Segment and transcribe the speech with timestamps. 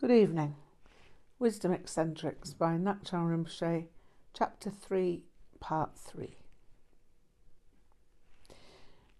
[0.00, 0.54] Good evening.
[1.38, 3.88] Wisdom Eccentrics by Ngak'chang Rinpoche,
[4.32, 5.22] Chapter 3,
[5.60, 6.38] Part 3.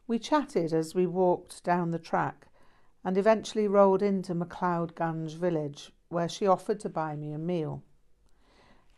[0.06, 2.46] We chatted as we walked down the track
[3.04, 7.82] and eventually rolled into MacLeod Ganj village, where she offered to buy me a meal.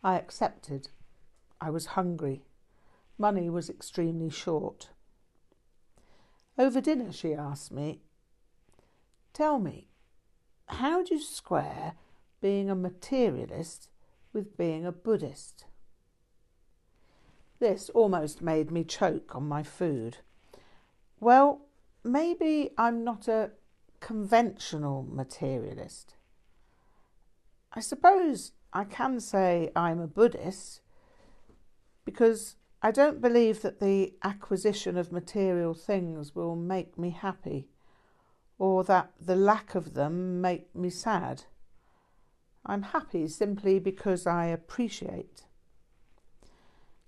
[0.04, 0.90] I accepted.
[1.60, 2.44] I was hungry.
[3.18, 4.90] Money was extremely short.
[6.56, 8.02] Over dinner, she asked me,
[9.32, 9.88] Tell me,
[10.72, 11.94] how do you square
[12.40, 13.88] being a materialist
[14.32, 15.66] with being a Buddhist?
[17.58, 20.18] This almost made me choke on my food.
[21.20, 21.66] Well,
[22.02, 23.50] maybe I'm not a
[24.00, 26.14] conventional materialist.
[27.72, 30.80] I suppose I can say I'm a Buddhist
[32.04, 37.68] because I don't believe that the acquisition of material things will make me happy
[38.62, 41.42] or that the lack of them make me sad.
[42.64, 45.46] I'm happy simply because I appreciate.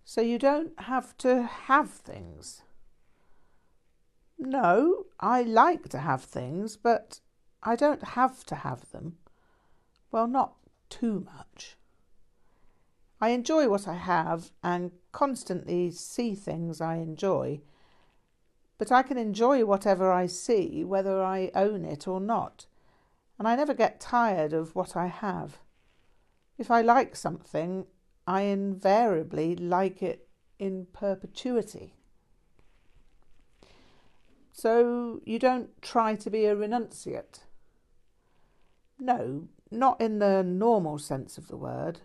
[0.05, 2.63] So you don't have to have things.
[4.37, 7.21] No, I like to have things, but
[7.63, 9.19] I don't have to have them.
[10.11, 10.57] Well, not
[10.91, 11.77] too much.
[13.21, 17.61] I enjoy what I have and constantly see things I enjoy
[18.79, 22.67] but I can enjoy whatever I see, whether I own it or not,
[23.39, 25.59] and I never get tired of what I have.
[26.59, 27.87] If I like something,
[28.27, 31.95] I invariably like it in perpetuity.
[34.53, 37.41] So you don't try to be a renunciate?
[38.99, 42.01] No, not in the normal sense of the word.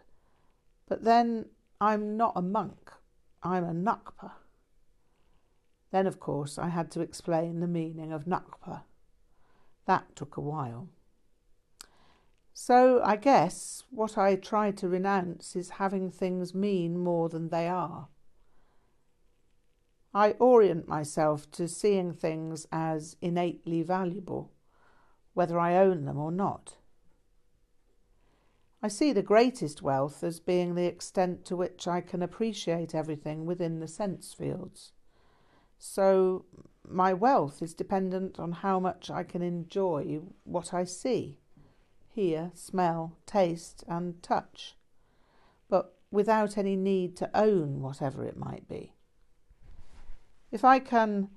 [0.87, 1.45] But then
[1.79, 2.91] I'm not a monk,
[3.43, 4.31] I'm a Ngakpa.
[5.91, 8.83] Then, of course, I had to explain the meaning of Ngakpa.
[9.85, 10.89] That took a while.
[12.53, 17.67] So I guess what I try to renounce is having things mean more than they
[17.67, 18.09] are.
[20.13, 24.51] I orient myself to seeing things as innately valuable,
[25.33, 26.75] whether I own them or not.
[28.81, 33.45] I see the greatest wealth as being the extent to which I can appreciate everything
[33.45, 34.93] within the sense fields.
[35.79, 36.45] So
[36.85, 41.39] my wealth is dependent on how much I can enjoy what I see,
[42.09, 44.75] hear, smell, taste, and touch,
[45.69, 48.93] but without any need to own whatever it might be.
[50.51, 51.29] If I can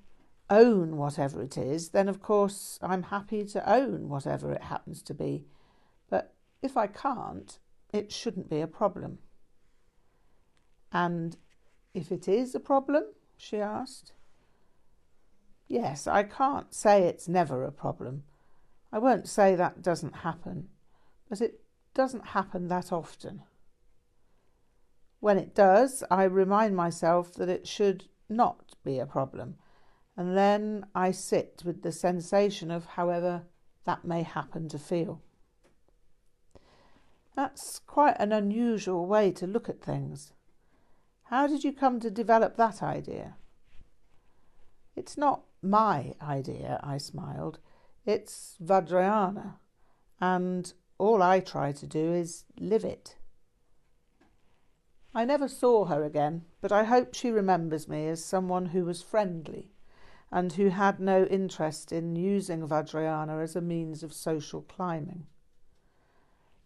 [0.49, 5.13] own whatever it is, then of course I'm happy to own whatever it happens to
[5.13, 5.45] be.
[6.09, 7.59] But if I can't,
[7.93, 9.19] it shouldn't be a problem.
[10.91, 11.37] And
[11.93, 13.05] if it is a problem?
[13.37, 14.13] she asked.
[15.73, 18.25] Yes, I can't say it's never a problem.
[18.91, 20.67] I won't say that doesn't happen,
[21.27, 21.61] but it
[21.95, 23.41] doesn't happen that often.
[25.19, 29.55] When it does, I remind myself that it should not be a problem,
[30.15, 33.41] and then I sit with the sensation of however
[33.85, 35.23] that may happen to feel.
[37.35, 40.33] That's quite an unusual way to look at things.
[41.23, 43.37] How did you come to develop that idea?
[44.95, 47.59] It's not my idea, I smiled.
[48.05, 49.55] It's Vajrayana,
[50.19, 53.15] and all I try to do is live it.
[55.15, 59.01] I never saw her again, but I hope she remembers me as someone who was
[59.01, 59.71] friendly
[60.31, 65.27] and who had no interest in using Vajrayana as a means of social climbing.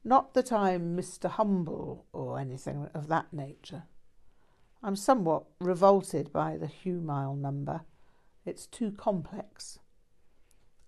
[0.04, 1.30] Not that I'm Mr.
[1.30, 3.84] Humble or anything of that nature.
[4.82, 7.82] I'm somewhat revolted by the Humile number
[8.48, 9.80] it's too complex.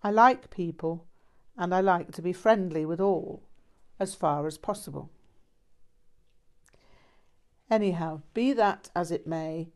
[0.02, 1.06] I like people
[1.58, 3.44] and I like to be friendly with all
[4.00, 5.10] as far as possible.
[7.70, 9.68] Anyhow, be that as it may,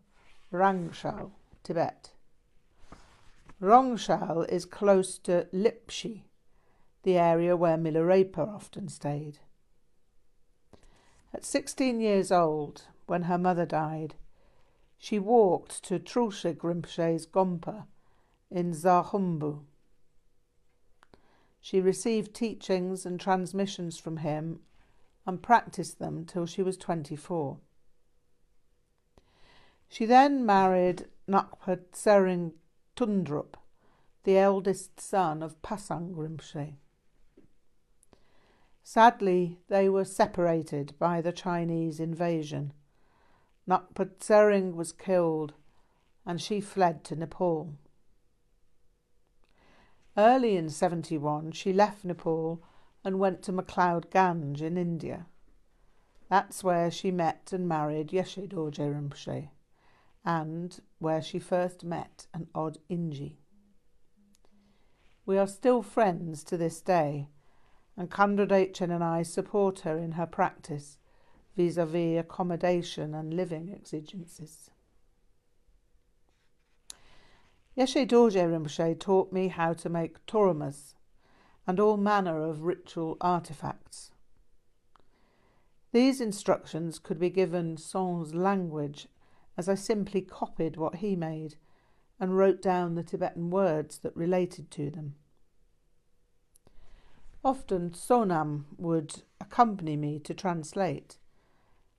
[0.53, 1.31] Rangshal,
[1.63, 2.11] Tibet.
[3.59, 6.25] Rongshal is close to Lipshi,
[7.01, 9.39] the area where Milarepa often stayed.
[11.33, 14.13] At 16 years old, when her mother died,
[14.99, 17.87] she walked to Trulshig Rinpoche's Gompa
[18.51, 19.61] in Zahumbu.
[21.59, 24.59] She received teachings and transmissions from him
[25.25, 27.57] and practiced them till she was 24.
[29.87, 32.53] She then married Ngakpa Tsering
[32.95, 33.57] Tundrup,
[34.23, 36.75] the eldest son of Pasang Rinpoche.
[38.83, 42.73] Sadly, they were separated by the Chinese invasion.
[43.67, 45.53] Ngakpa Tsering was killed
[46.25, 47.73] and she fled to Nepal.
[50.17, 52.63] Early in 71, she left Nepal
[53.05, 55.27] and went to MacLeod Ganj in India.
[56.27, 59.49] That's where she met and married Yeshe Dorje Rinpoche,
[60.25, 63.35] and where she first met an odd Inji.
[65.23, 67.29] We are still friends to this day,
[67.95, 70.97] and Khandro Dzogchen and I support her in her practice
[71.55, 74.71] vis a vis accommodation and living exigencies.
[77.77, 80.94] Yeshe Dorje Rinpoche taught me how to make tormas
[81.67, 84.11] and all manner of ritual artifacts.
[85.91, 89.07] These instructions could be given sans language,
[89.57, 91.55] as I simply copied what he made
[92.19, 95.15] and wrote down the Tibetan words that related to them.
[97.43, 101.17] Often Sonam would accompany me to translate,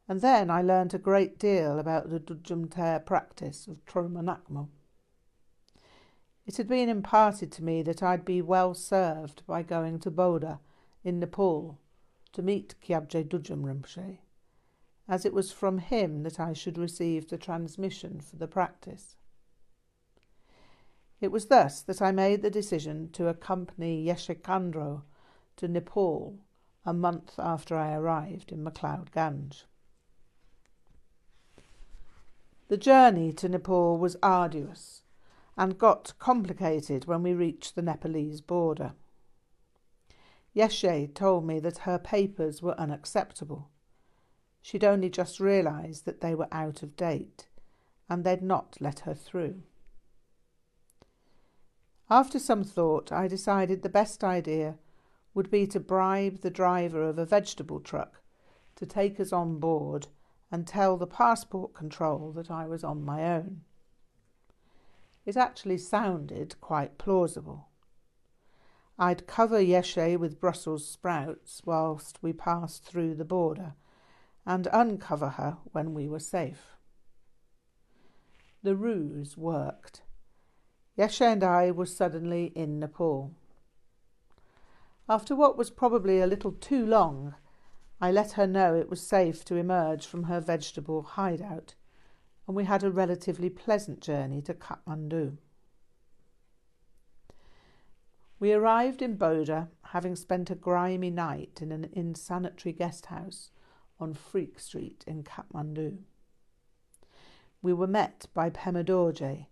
[0.09, 4.69] and then I learnt a great deal about the Dudjom practice of Troma Nakmo.
[6.47, 10.61] It had been imparted to me that I'd be well served by going to Boda
[11.03, 11.81] in Nepal
[12.33, 14.19] to meet Kyabje Dudjom Rinpoche,
[15.09, 19.17] as it was from him that I should receive the transmission for the practice.
[21.21, 25.03] It was thus that I made the decision to accompany Yeshe Khandro
[25.57, 26.39] to Nepal
[26.85, 29.65] a month after I arrived in McLeod Ganj.
[32.69, 35.03] The journey to Nepal was arduous
[35.56, 38.93] and got complicated when we reached the Nepalese border.
[40.55, 43.69] Yeshe told me that her papers were unacceptable.
[44.62, 47.47] She'd only just realised that they were out of date,
[48.08, 49.62] and they'd not let her through.
[52.09, 54.79] After some thought, I decided the best idea
[55.35, 58.23] would be to bribe the driver of a vegetable truck
[58.76, 60.06] to take us on board
[60.50, 63.62] and tell the passport control that I was on my own.
[65.26, 67.69] It actually sounded quite plausible.
[68.99, 73.75] I'd cover Yeshe with Brussels sprouts whilst we passed through the border
[74.46, 76.76] and uncover her when we were safe.
[78.62, 80.02] The ruse worked.
[80.96, 83.34] Yeshe and I were suddenly in Nepal.
[85.08, 87.34] After what was probably a little too long,
[88.00, 91.75] I let her know it was safe to emerge from her vegetable hideout
[92.47, 95.37] and we had a relatively pleasant journey to Kathmandu.
[98.39, 103.51] We arrived in Boda, having spent a grimy night in an insanitary guest house
[103.99, 105.99] on Freak Street in Kathmandu.
[107.63, 109.47] We were met by Pema Dorje,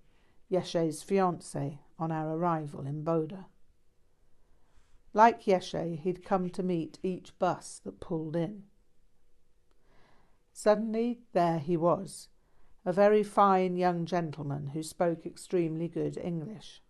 [0.51, 3.47] Yeshe's fiance, on our arrival in Boda.
[5.15, 8.65] Like Yeshe, he'd come to meet each bus that pulled in.
[10.53, 12.29] Suddenly, there he was,
[12.85, 16.83] a very fine young gentleman who spoke extremely good English.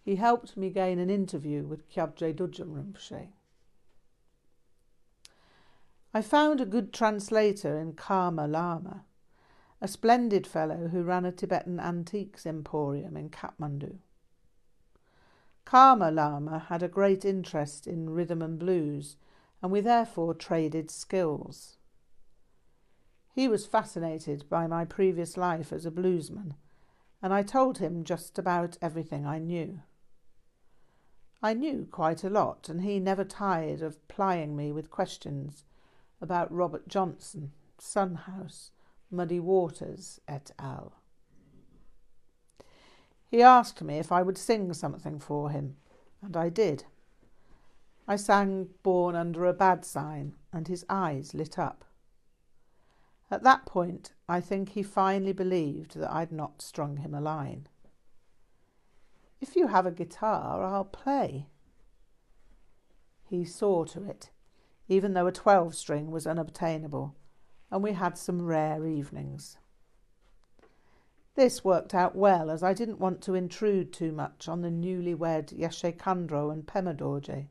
[0.00, 3.28] He helped me gain an interview with Kyabje Dudjom Rinpoche.
[6.12, 9.04] I found a good translator in Karma Lama,
[9.80, 13.98] a splendid fellow who ran a Tibetan antiques emporium in Kathmandu.
[15.64, 19.16] Karma Lama had a great interest in rhythm and blues,
[19.62, 21.78] and we therefore traded skills.
[23.34, 26.54] He was fascinated by my previous life as a bluesman,
[27.20, 29.80] and I told him just about everything I knew.
[31.42, 35.64] I knew quite a lot, and he never tired of plying me with questions
[36.20, 38.70] about Robert Johnson, Son House,
[39.10, 40.92] Muddy Waters, et al.
[43.28, 45.76] He asked me if I would sing something for him,
[46.22, 46.84] and I did.
[48.06, 51.84] I sang Born Under a Bad Sign, and his eyes lit up.
[53.30, 57.68] At that point, I think he finally believed that I'd not strung him a line.
[59.40, 61.48] If you have a guitar, I'll play.
[63.24, 64.30] He saw to it,
[64.88, 67.14] even though a 12 string was unobtainable,
[67.70, 69.58] and we had some rare evenings.
[71.34, 75.52] This worked out well as I didn't want to intrude too much on the newlywed
[75.58, 77.48] Yeshe Khandro and Pema Dorje.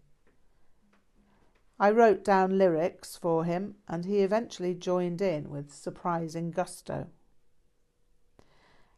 [1.80, 7.08] I wrote down lyrics for him, and he eventually joined in with surprising gusto.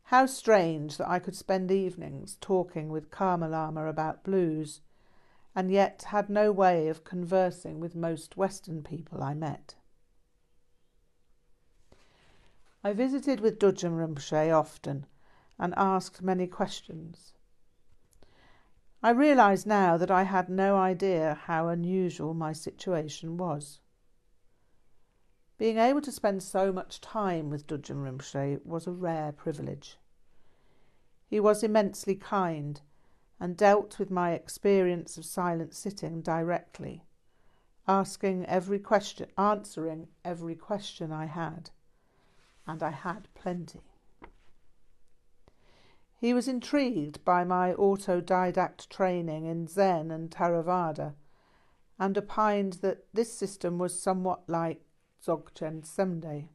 [0.09, 4.81] How strange that I could spend evenings talking with Karma Lama about blues,
[5.55, 9.75] and yet had no way of conversing with most Western people I met.
[12.83, 15.05] I visited with Dudjom Rinpoche often,
[15.57, 17.34] and asked many questions.
[19.05, 23.79] I realise now that I had no idea how unusual my situation was.
[25.59, 29.99] Being able to spend so much time with Dudjom Rinpoche was a rare privilege.
[31.27, 32.81] He was immensely kind
[33.39, 37.05] and dealt with my experience of silent sitting directly,
[37.87, 41.69] asking every question, answering every question I had,
[42.65, 43.83] and I had plenty.
[46.25, 51.13] He was intrigued by my autodidact training in Zen and Theravada
[51.99, 54.81] and opined that this system was somewhat like
[55.23, 56.49] Dzogchen Semde.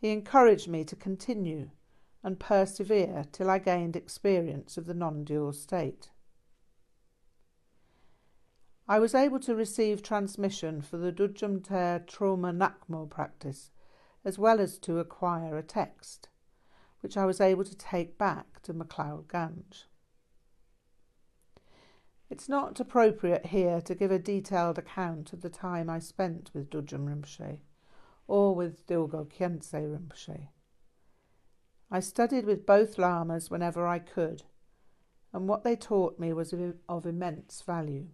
[0.00, 1.68] He encouraged me to continue
[2.22, 6.08] and persevere till I gained experience of the non dual state.
[8.88, 13.70] I was able to receive transmission for the Dudjom Ter Troma Nakmo practice,
[14.24, 16.30] as well as to acquire a text,
[17.00, 19.84] which I was able to take back to MacLeod Ganj.
[22.28, 26.70] It's not appropriate here to give a detailed account of the time I spent with
[26.70, 27.58] Dudjom Rinpoche
[28.28, 30.48] or with Dilgo Khyentse Rinpoche.
[31.90, 34.44] I studied with both lamas whenever I could,
[35.32, 36.54] and what they taught me was
[36.88, 38.06] of immense value.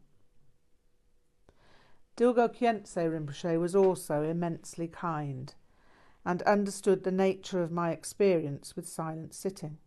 [2.17, 5.55] Dilgo Khyentse Rinpoche was also immensely kind
[6.27, 9.79] and understood the nature of my experience with silent sitting,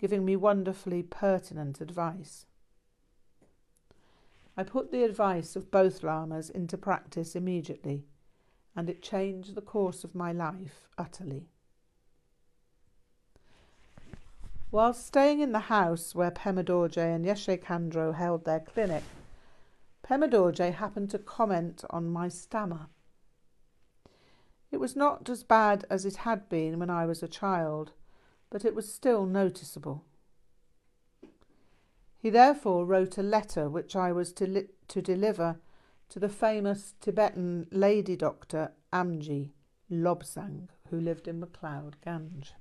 [0.00, 2.46] giving me wonderfully pertinent advice.
[4.56, 8.06] I put the advice of both lamas into practice immediately,
[8.74, 11.50] and it changed the course of my life utterly.
[14.70, 19.04] While staying in the house where Pema Dorje and Yeshe Khandro held their clinic,
[20.02, 22.86] Pema Dorje happened to comment on my stammer.
[24.70, 27.92] It was not as bad as it had been when I was a child,
[28.50, 30.04] but it was still noticeable.
[32.18, 35.60] He therefore wrote a letter which I was to, li- to deliver
[36.10, 39.50] to the famous Tibetan lady doctor Amji
[39.90, 42.52] Lobsang, who lived in MacLeod Ganj.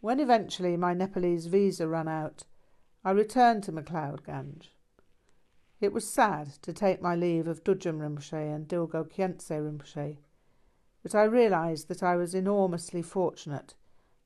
[0.00, 2.44] When eventually my Nepalese visa ran out,
[3.04, 4.68] I returned to MacLeod Ganj.
[5.82, 10.18] It was sad to take my leave of Dudjom Rinpoche and Dilgo Khyentse Rinpoche,
[11.02, 13.74] but I realised that I was enormously fortunate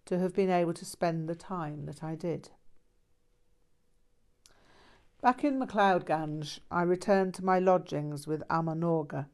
[0.05, 2.51] to have been able to spend the time that I did.
[5.23, 9.29] Back in MacLeod Ganj, I returned to my lodgings with Amma Norga.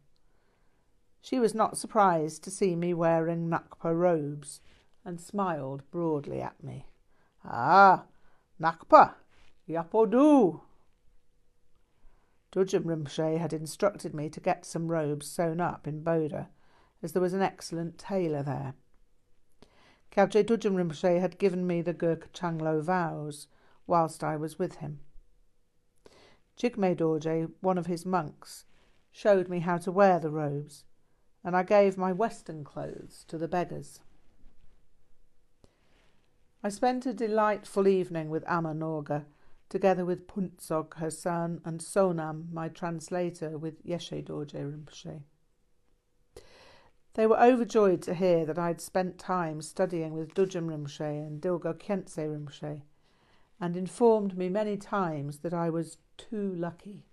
[1.20, 4.60] She was not surprised to see me wearing Ngakpa robes
[5.04, 6.86] and smiled broadly at me.
[7.44, 8.04] Ah,
[8.60, 9.14] Ngakpa,
[9.68, 10.60] Yapodu.
[12.52, 16.48] Dudjom Rinpoche had instructed me to get some robes sewn up in Boda,
[17.02, 18.74] as there was an excellent tailor there.
[20.10, 23.46] Kyabje Dudjom Rinpoche had given me the Gö-kar Chang-lo vows
[23.86, 25.00] whilst I was with him.
[26.58, 28.66] Jigme Dorje, one of his monks,
[29.10, 30.84] showed me how to wear the robes,
[31.42, 34.00] and I gave my Western clothes to the beggars.
[36.62, 39.24] I spent a delightful evening with Amma Norga,
[39.72, 45.22] together with Puntsog, her son, and Sonam, my translator, with Yeshe Dorje Rinpoche.
[47.14, 51.40] They were overjoyed to hear that I had spent time studying with Dudjom Rinpoche and
[51.40, 52.82] Dilgo Khyentse Rinpoche,
[53.58, 57.06] and informed me many times that I was too lucky.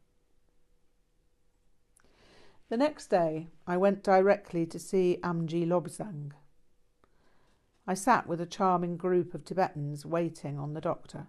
[2.68, 6.34] The next day, I went directly to see Amji Lobsang.
[7.88, 11.28] I sat with a charming group of Tibetans waiting on the doctor.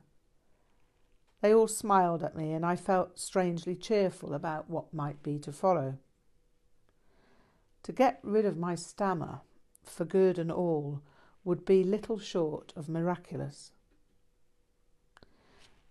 [1.41, 5.53] They all smiled at me, and I felt strangely cheerful about what might be to
[5.53, 5.99] follow.
[7.85, 9.41] To get rid of my stammer,
[9.83, 11.03] for good and all,
[11.45, 13.73] would be little short of miraculous.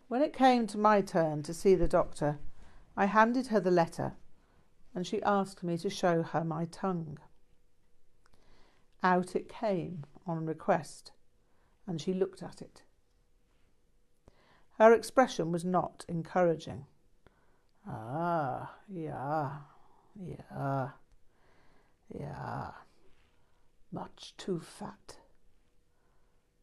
[0.07, 2.39] When it came to my turn to see the doctor,
[2.95, 4.13] I handed her the letter,
[4.93, 7.17] and she asked me to show her my tongue.
[9.01, 11.11] Out it came on request,
[11.87, 12.83] and she looked at it.
[14.79, 16.85] Her expression was not encouraging.
[17.85, 19.57] Ah, yeah,
[20.15, 20.91] yeah,
[22.17, 22.71] yeah.
[23.91, 25.17] Much too fat.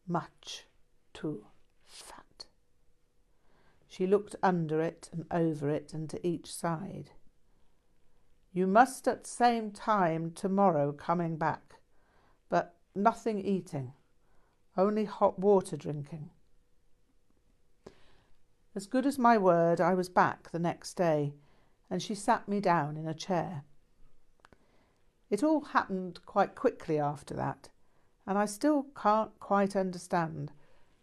[0.07, 0.65] Much
[1.13, 1.45] too
[1.85, 2.45] fat.
[3.87, 7.11] She looked under it and over it and to each side.
[8.51, 11.75] You must at same time tomorrow coming back,
[12.49, 13.93] but nothing eating,
[14.75, 16.31] only hot water drinking.
[18.77, 21.33] As good as my word, I was back the next day,
[21.89, 23.63] and she sat me down in a chair.
[25.31, 27.69] It all happened quite quickly after that,
[28.27, 30.51] and I still can't quite understand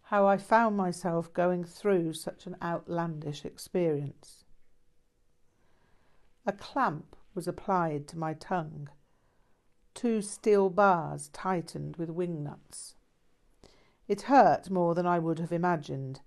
[0.03, 4.45] how I found myself going through such an outlandish experience.
[6.45, 8.87] A clamp was applied to my tongue,
[9.93, 12.95] two steel bars tightened with wing nuts.
[14.07, 16.21] It hurt more than I would have imagined,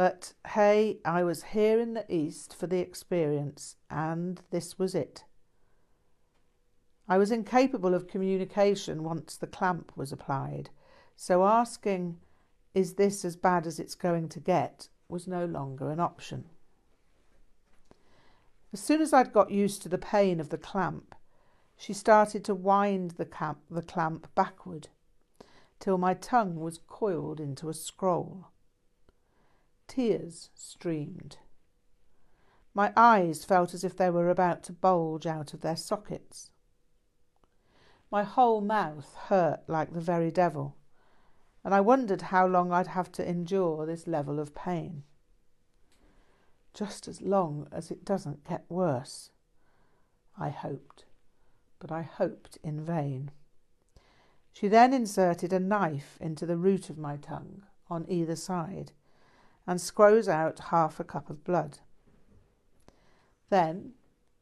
[0.00, 5.24] but hey, I was here in the East for the experience, and this was it.
[7.06, 10.70] I was incapable of communication once the clamp was applied,
[11.16, 12.16] so asking,
[12.72, 14.88] Is this as bad as it's going to get?
[15.06, 16.46] was no longer an option.
[18.72, 21.14] As soon as I'd got used to the pain of the clamp,
[21.76, 24.88] she started to wind the, camp, the clamp backward
[25.78, 28.49] till my tongue was coiled into a scroll.
[29.90, 31.38] Tears streamed.
[32.74, 36.52] My eyes felt as if they were about to bulge out of their sockets.
[38.08, 40.76] My whole mouth hurt like the very devil,
[41.64, 45.02] and I wondered how long I'd have to endure this level of pain.
[46.72, 49.32] Just as long as it doesn't get worse,
[50.38, 51.04] I hoped,
[51.80, 53.32] but I hoped in vain.
[54.52, 58.92] She then inserted a knife into the root of my tongue on either side
[59.70, 61.78] and squoze out half a cup of blood.
[63.50, 63.92] Then,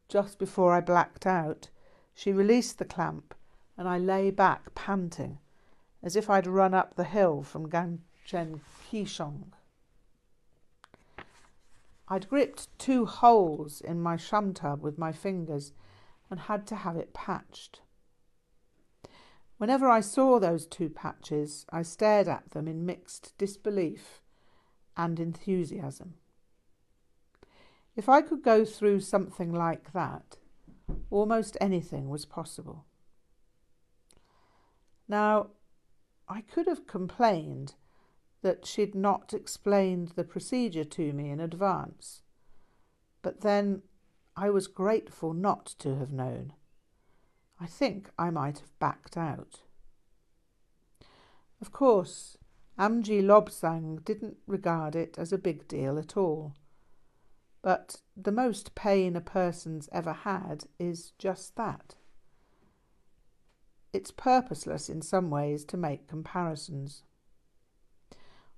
[0.09, 1.69] just before I blacked out,
[2.15, 3.35] she released the clamp
[3.77, 5.39] and I lay back panting
[6.03, 9.53] as if I'd run up the hill from Gangchen Kyishong.
[12.09, 15.75] I'd gripped two holes in my shamthab with my fingers
[16.31, 17.83] and had to have it patched.
[19.59, 24.23] Whenever I saw those two patches, I stared at them in mixed disbelief
[24.99, 26.15] and enthusiasm.
[27.97, 30.37] If I could go through something like that,
[31.11, 32.85] almost anything was possible.
[35.09, 35.49] Now,
[36.29, 37.75] I could have complained
[38.43, 42.23] that she'd not explained the procedure to me in advance,
[43.23, 43.83] but then
[44.37, 46.53] I was grateful not to have known.
[47.61, 49.63] I think I might have backed out.
[51.61, 52.38] Of course,
[52.79, 56.55] Amji Lobsang didn't regard it as a big deal at all.
[57.61, 61.97] But the most pain a person's ever had is just that.
[63.93, 67.03] It's purposeless in some ways to make comparisons.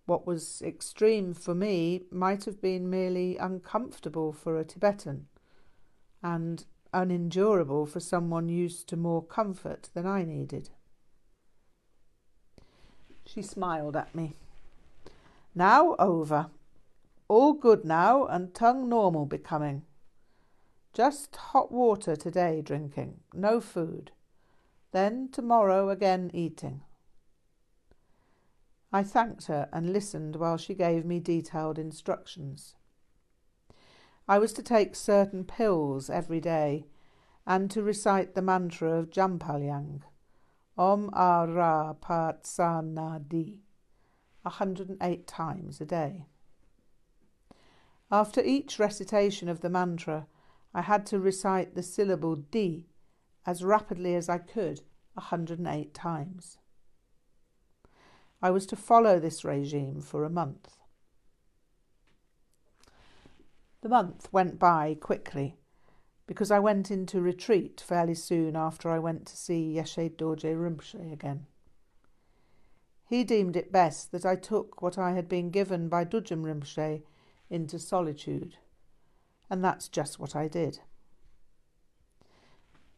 [0.05, 5.29] What was extreme for me might have been merely uncomfortable for a Tibetan,
[6.23, 10.71] and unendurable for someone used to more comfort than I needed.
[13.33, 14.35] She smiled at me.
[15.55, 16.51] Now over.
[17.29, 19.85] All good now, and tongue normal becoming.
[20.93, 24.11] Just hot water today drinking, no food.
[24.91, 26.83] Then tomorrow again eating.
[28.93, 32.75] I thanked her and listened while she gave me detailed instructions.
[34.27, 36.87] I was to take certain pills every day
[37.47, 40.03] and to recite the mantra of Jampalyang,
[40.81, 43.61] Om Ara Pat Sa Na Di,
[44.45, 46.25] 108 times a day.
[48.11, 50.27] After each recitation of the mantra,
[50.73, 52.87] I had to recite the syllable Di
[53.45, 54.81] as rapidly as I could
[55.13, 56.57] 108 times.
[58.41, 60.79] I was to follow this regime for a month.
[63.83, 65.60] The month went by quickly
[66.31, 71.13] because I went into retreat fairly soon after I went to see Yeshe Dorje Rinpoche
[71.13, 71.47] again.
[73.05, 77.03] He deemed it best that I took what I had been given by Dudjom Rinpoche
[77.51, 78.59] into solitude,
[79.51, 80.79] and that's just what I did.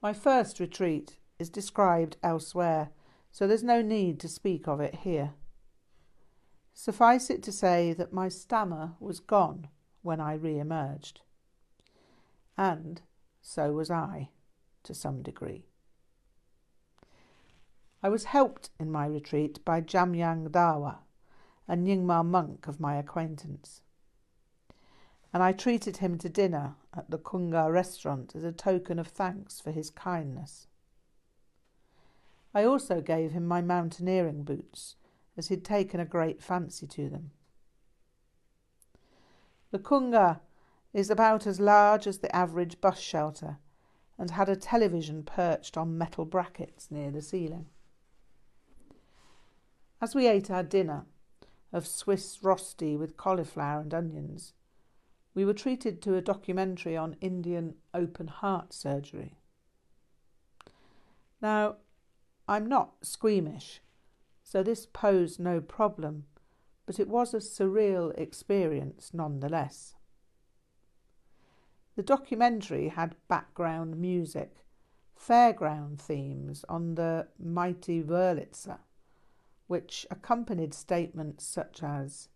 [0.03, 2.91] My first retreat is described elsewhere,
[3.31, 5.33] so there's no need to speak of it here.
[6.75, 9.69] Suffice it to say that my stammer was gone
[10.03, 11.23] when I re emerged.
[12.59, 13.01] And
[13.43, 14.31] so was I,
[14.85, 15.67] to some degree.
[18.03, 20.99] I was helped in my retreat by Jamyang Dawa,
[21.69, 23.83] a Nyingma monk of my acquaintance,
[25.33, 29.61] and I treated him to dinner at the Kunga restaurant as a token of thanks
[29.61, 30.67] for his kindness.
[32.55, 34.97] I also gave him my mountaineering boots,
[35.37, 37.31] as he'd taken a great fancy to them.
[39.71, 40.41] The Kunga
[40.93, 43.59] is about as large as the average bus shelter
[44.19, 47.67] and had a television perched on metal brackets near the ceiling.
[50.01, 51.07] As we ate our dinner
[51.73, 54.53] of Swiss rosti with cauliflower and onions,
[55.35, 59.39] we were treated to a documentary on Indian open heart surgery.
[61.41, 61.77] Now,
[62.47, 63.81] I'm not squeamish,
[64.43, 66.25] so this posed no problem,
[66.85, 69.95] but it was a surreal experience nonetheless.
[71.95, 74.65] The documentary had background music,
[75.15, 78.79] fairground themes on the mighty Wurlitzer,
[79.67, 82.29] which accompanied statements such as,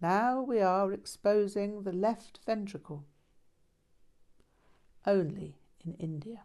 [0.00, 3.06] Now we are exposing the left ventricle.
[5.06, 6.42] Only in India.